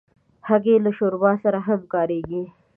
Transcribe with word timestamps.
هګۍ 0.47 0.75
له 0.85 0.91
شوربا 0.97 1.31
سره 1.43 1.59
هم 1.67 1.81
کارېږي. 1.93 2.43